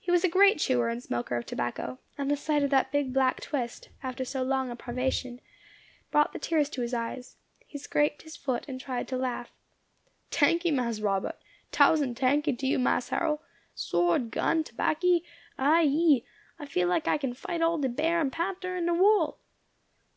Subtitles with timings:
[0.00, 3.12] He was a great chewer and smoker of tobacco, and the sight of that big
[3.12, 5.40] black twist, after so long a privation,
[6.10, 7.36] brought the tears to his eyes.
[7.64, 9.52] He scraped his foot, and tried to laugh.
[10.32, 11.38] "Tankee, Mas Robbut!
[11.70, 13.38] Tousand tankee to you, Mas Harrol!
[13.72, 15.22] Sword, gun, tobacky!
[15.56, 16.24] I ee!
[16.58, 19.38] I feel like I kin fight all de bear and panter in de wull!"